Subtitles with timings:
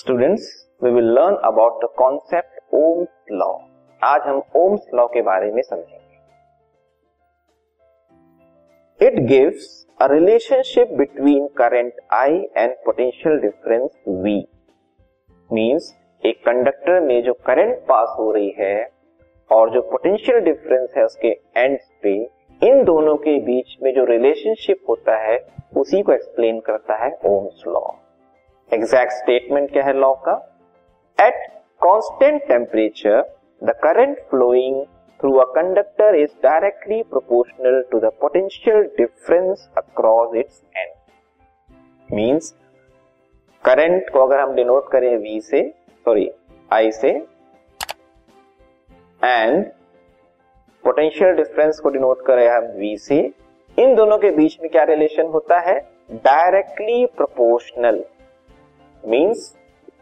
[0.00, 0.44] Students
[0.82, 3.48] we will learn about the concept Ohm's law
[4.02, 6.16] आज हम Ohm's law के बारे में समझेंगे।
[9.00, 9.66] It gives
[10.00, 14.38] a relationship between current I and potential difference V
[15.50, 18.90] means एक conductor में जो करंट पास हो रही है
[19.50, 22.14] और जो पोटेंशियल डिफरेंस है उसके एंड्स पे,
[22.62, 25.38] इन दोनों के बीच में जो रिलेशनशिप होता है,
[25.76, 27.88] उसी को एक्सप्लेन करता है ओम्स लॉ
[28.72, 30.34] एग्जैक्ट स्टेटमेंट क्या है लॉ का?
[31.18, 31.46] At
[31.80, 33.20] constant temperature
[33.62, 34.82] the current flowing
[35.20, 42.54] through a conductor is directly proportional to the potential difference across its end means
[43.64, 45.62] current को अगर हम डिनोट करें वी से
[46.06, 46.30] सॉरी
[46.72, 47.10] आई से
[49.24, 49.64] एंड
[50.84, 53.18] पोटेंशियल डिफरेंस को डिनोट करें हम वी से,
[53.78, 55.78] इन दोनों के बीच में क्या रिलेशन होता है?
[56.24, 58.02] डायरेक्टली प्रोपोर्शनल
[59.04, 59.54] मींस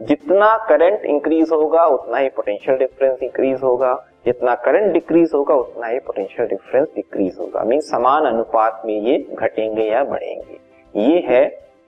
[0.00, 3.94] जितना करंट इंक्रीज होगा, उतना ही पोटेंशियल डिफरेंस इंक्रीज होगा।
[4.26, 9.18] जितना करंट डिक्रीज होगा, उतना ही पोटेंशियल डिफरेंस डिक्रीज होगा। मीन समान अनुपात में ये
[9.34, 10.58] घटेंगे या बढ़ेंगे।
[10.94, 11.44] ये है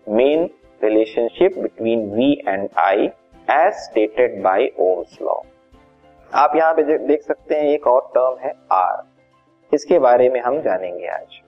[0.07, 0.49] main
[0.81, 3.11] relationship between V and I
[3.49, 5.35] as stated by Ohm's law
[6.31, 9.03] आप यहाँ पे देख सकते हैं, एक और टर्म है आर
[9.73, 11.41] इसके बारे में हम जानेंगे आज।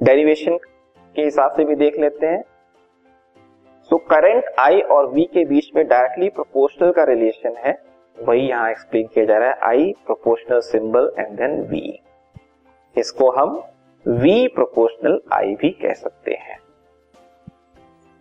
[0.00, 0.56] डेरिवेशन
[1.16, 2.42] के हिसाब से भी देख लेते हैं।
[3.90, 7.78] सो करंट आई और वी के बीच में डायरेक्टली प्रोपोर्शनल का रिलेशन है,
[8.16, 12.00] वही यहाँ एक्सप्लेन किया जा रहा है I proportional symbol and then V
[12.96, 13.54] इसको हम
[14.06, 16.58] वी प्रोपोर्शनल आई भी कह सकते हैं।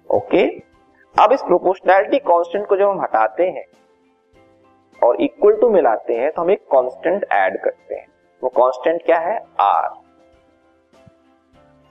[0.10, 0.64] Okay okay?
[1.16, 3.66] अब इस प्रोपोर्शनैलिटी कांस्टेंट को जब हम हटाते हैं
[5.02, 8.08] और इक्वल टू मिलाते हैं तो हम एक कांस्टेंट ऐड करते हैं।
[8.44, 9.38] वो कांस्टेंट क्या है?
[9.62, 9.90] आर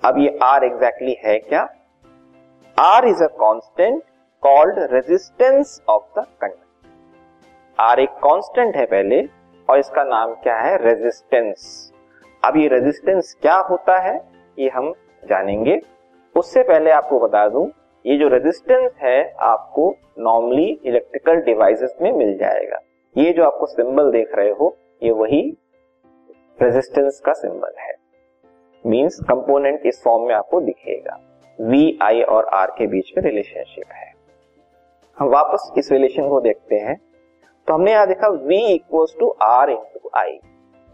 [0.03, 1.69] अब ये आर एग्जैक्टली exactly है क्या?
[2.79, 4.03] R is a constant
[4.43, 9.21] called resistance of the conductor R एक कांस्टेंट है पहले,
[9.69, 10.77] और इसका नाम क्या है?
[10.77, 11.93] रेजिस्टेंस
[12.43, 14.17] अब ये रेजिस्टेंस क्या होता है,
[14.59, 15.81] ये हम जानेंगे।
[16.35, 17.67] उससे पहले आपको बता दूँ,
[18.05, 19.89] ये जो रेजिस्टेंस है, आपको
[20.19, 22.79] नॉर्मली इलेक्ट्रिकल डिवाइसेस में मिल जाएगा।
[23.17, 25.43] ये जो आपको सिंबल देख रहे हो, ये वही
[26.63, 27.95] रेजिस्टेंस का सिंबल है।
[28.85, 31.19] मींस कंपोनेंट इस फॉर्म में आपको दिखेगा।
[31.59, 34.13] वी आई और आर के बीच में रिलेशनशिप है।
[35.17, 36.97] हम वापस इस रिलेशन को देखते हैं।
[37.69, 40.39] तो हमने यहाँ देखा V equals to R into I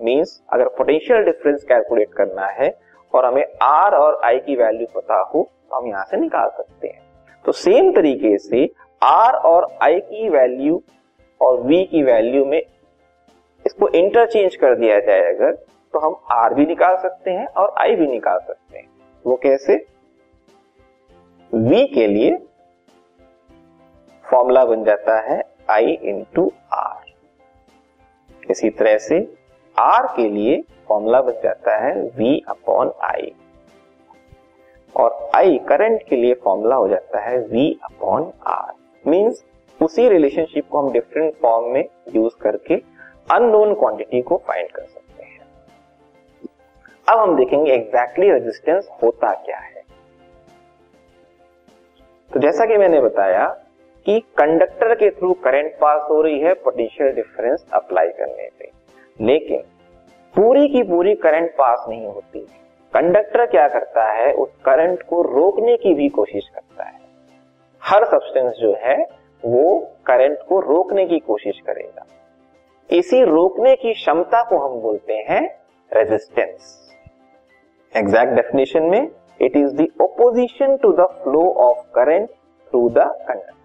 [0.00, 2.70] means अगर पोटेंशियल डिफरेंस कैलकुलेट करना है
[3.14, 6.88] और हमें R और I की वैल्यू पता हो तो हम यहाँ से निकाल सकते
[6.88, 7.00] हैं।
[7.44, 8.66] तो सेम तरीके से
[9.02, 10.82] R और I की वैल्यू
[11.40, 12.60] और V की वैल्यू में
[13.64, 15.52] इसको इंटरचेंज कर दिया जाए अगर
[15.94, 18.86] तो हम R भी निकाल सकते हैं और I भी निकाल सकते हैं।
[19.24, 19.84] वो कैसे?
[21.54, 22.36] V के लिए
[24.24, 27.10] फॉर्मूला बन जाता है I इंटू आर
[28.50, 29.18] इसी तरह से
[29.76, 33.32] R के लिए फॉर्मूला बन जाता है V अपॉन आई
[34.96, 38.72] और I करंट के लिए फॉर्मूला हो जाता है V अपॉन आर
[39.06, 39.44] मींस
[39.82, 41.84] उसी रिलेशनशिप को हम डिफरेंट फॉर्म में
[42.16, 42.74] यूज़ करके
[43.32, 45.40] अननोन क्वांटिटी को फाइंड कर सकते हैं।
[47.08, 49.79] अब हम देखेंगे एग्जैक्टली exactly रेजिस्टेंस होता क्या है।
[52.34, 53.46] तो जैसा कि मैंने बताया
[54.06, 58.70] कि कंडक्टर के थ्रू करंट पास हो रही है पोटेंशियल डिफरेंस अप्लाई करने पे।
[59.20, 59.60] लेकिन
[60.36, 62.40] पूरी की पूरी करंट पास नहीं होती।
[62.94, 64.32] कंडक्टर क्या करता है?
[64.32, 67.00] उस करंट को रोकने की भी कोशिश करता है।
[67.82, 69.06] हर सब्सटेंस जो है,
[69.44, 72.06] वो करंट को रोकने की कोशिश करेगा।
[72.90, 75.58] इसी रोकने की क्षमता को हम बोलते हैं
[75.92, 76.92] रेजिस्टेंस
[77.96, 79.08] एग्जैक्ट डेफिनेशन में
[79.40, 83.58] it is the opposition to the flow of current through the conductor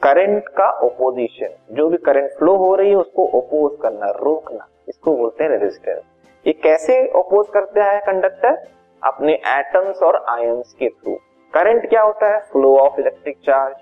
[0.00, 5.16] current का ओपोजिशन जो भी करंट फ्लो हो रही है, उसको ओपोज करना, रोकना, इसको
[5.16, 6.02] बोलते हैं रेजिस्टेंस
[6.46, 8.62] ये कैसे ओपोज करते हैं कंडक्टर
[9.02, 11.14] अपने एटम्स और आयंस के थ्रू
[11.54, 12.38] करंट क्या होता है?
[12.52, 13.74] फ्लो ऑफ़ इलेक्ट्रिक चार्ज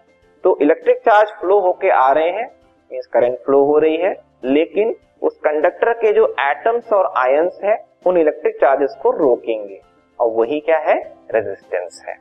[0.44, 2.46] तो इलेक्ट्रिक चार्ज फ्लो होके आ रहे हैं
[2.90, 4.12] मींस करंट फ्लो हो रही है,
[4.44, 7.76] लेकिन उस कंडक्टर के जो एटम्स और आयंस है,
[8.06, 9.80] उन इलेक्ट्रिक चार्जेस को रोकेंगे.
[10.24, 11.14] और वही क्या है?
[11.34, 12.16] रेजिस्टेंस है।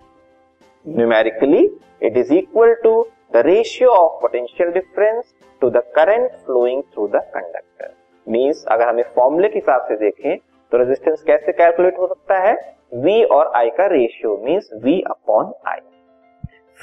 [0.88, 7.08] Numerically it is equal to the ratio of potential difference to the current flowing through
[7.08, 7.94] the conductor
[8.28, 10.38] means अगर हमें फॉर्मूले के हिसाब से देखें
[10.72, 12.78] तो रेजिस्टेंस कैसे कैलकुलेट हो सकता है?
[13.06, 15.82] V और I का ratio means V upon I.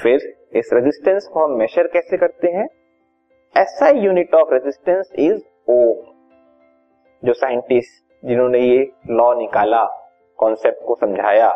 [0.03, 2.67] फिर, इस रेजिस्टेंस को हम मेजर कैसे करते हैं?
[3.57, 5.95] SI unit of resistance is ohm
[7.25, 10.00] जो साइंटिस्ट जिन्होंने ये लॉ निकाला
[10.41, 11.49] कॉन्सेप्ट को समझाया,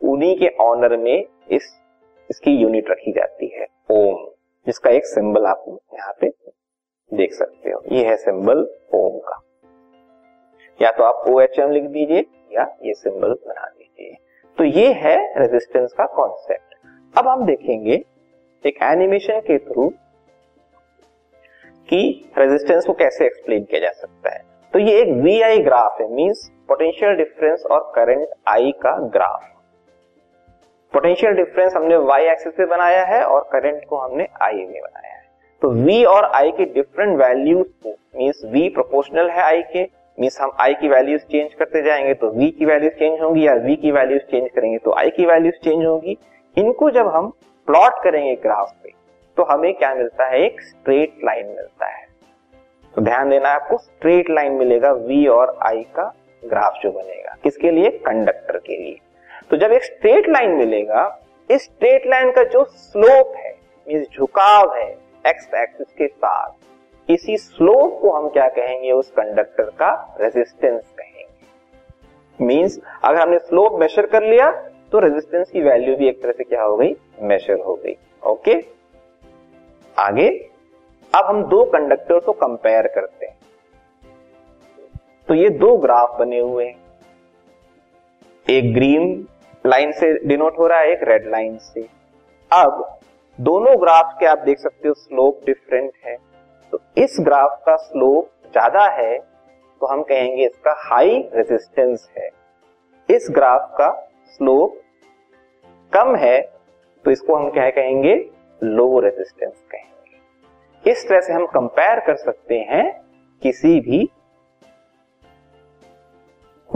[0.00, 1.80] उन्हीं के ऑनर में इस,
[2.30, 4.30] इसकी यूनिट रखी जाती है, ओम,
[4.66, 5.64] जिसका एक सिंबल आप
[5.94, 6.28] यहाँ पे
[7.14, 8.58] देख सकते हो। ये है सिंबल
[8.94, 9.40] ओम का।
[10.82, 14.16] या तो आप ओ एच एम लिख दीजिए, या ये सिंबल बना दीजिए।
[14.58, 16.74] तो ये है रेजिस्टेंस का कॉन्सेप्ट
[17.18, 18.04] अब हम देखेंगे
[18.66, 19.88] एक एनिमेशन के थ्रू
[21.88, 26.00] कि रेजिस्टेंस को कैसे एक्सप्लेन किया जा सकता है। तो ये एक वी आई ग्राफ
[26.00, 29.42] है मीन्स पोटेंशियल डिफरेंस और करंट आई का ग्राफ
[30.92, 35.12] पोटेंशियल डिफरेंस हमने वाई एक्सिस पे बनाया है और करंट को हमने आई में बनाया
[35.12, 35.20] है.
[35.62, 39.82] तो वी और आई के डिफरेंट वैल्यूज़ को मीन्स वी प्रोपोर्शनल है आई के
[40.18, 43.54] मीन्स हम आई की वैल्यूज़ चेंज करते जाएँगे तो वी की वैल्यूज़ चेंज होंगी या
[43.54, 46.16] वी की वैल्यूज़ चेंज करेंगे तो आई की वैल्यूज़ चेंज होंगी.
[46.56, 47.28] इनको जब हम
[47.68, 48.92] प्लॉट करेंगे ग्राफ पे
[49.36, 50.40] तो हमें क्या मिलता है?
[50.40, 52.01] एक स्ट्रेट लाइन मिलता है.
[52.94, 57.36] तो ध्यान देना है आपको स्ट्रेट लाइन मिलेगा V और I का ग्राफ जो बनेगा।
[57.42, 57.90] किसके लिए?
[57.90, 58.98] कंडक्टर के लिए।
[59.50, 61.18] तो जब एक स्ट्रेट लाइन मिलेगा,
[61.50, 63.52] इस स्ट्रेट लाइन का जो स्लोप है
[63.86, 64.90] मीन्स झुकाव है
[65.26, 66.50] एक्स एक्सिस के साथ,
[67.08, 68.90] इसी स्लोप को हम क्या कहेंगे?
[68.92, 71.26] उस कंडक्टर का रेजिस्टेंस कहेंगे।
[72.38, 74.50] मींस अगर हमने स्लोप मेजर कर लिया
[74.92, 76.94] तो रेजिस्टेंस की वैल्यू भी एक तरह से क्या हो गई?
[77.22, 77.96] मेजर हो गई।
[78.26, 78.54] ओके
[79.98, 80.28] आगे।
[81.12, 83.36] अब हम दो कंडक्टर को कंपेयर करते हैं।
[85.28, 86.80] तो ये दो ग्राफ बने हुए हैं।
[88.46, 89.26] एक ग्रीन
[89.64, 91.82] लाइन से डिनोट हो रहा है, एक रेड लाइन से।
[92.50, 92.98] अब
[93.38, 96.16] दोनों ग्राफ के आप देख सकते हो स्लोप डिफरेंट है।
[96.72, 102.28] तो इस ग्राफ का स्लोप ज़्यादा है तो हम कहेंगे इसका हाई रेजिस्टेंस है।
[103.08, 103.90] इस ग्राफ का
[104.32, 104.80] स्लोप
[105.92, 106.40] कम है
[107.04, 108.14] तो इसको हम क्या कहेंगे?
[108.62, 109.90] लो रेजिस्टेंस कहेंगे।
[110.86, 113.02] इस तरह से हम कंपेयर कर सकते हैं
[113.42, 114.10] किसी भी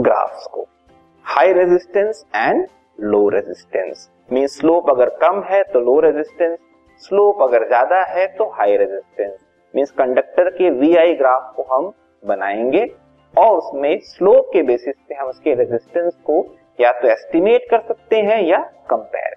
[0.01, 0.67] ग्राफ्स को।
[1.25, 2.67] High resistance and
[2.99, 6.57] low resistance mean slope अगर कम है तो लो रेजिस्टेंस
[6.99, 9.39] स्लोप अगर ज़्यादा है तो हाई रेजिस्टेंस
[9.75, 11.91] मीन्स कंडक्टर के वी आई ग्राफ को हम
[12.25, 12.85] बनाएँगे
[13.37, 18.21] और उसमें स्लोप के बेसिस पे हम उसके रेजिस्टेंस को या तो एस्टिमेट कर सकते
[18.21, 18.57] हैं या
[18.89, 19.36] compare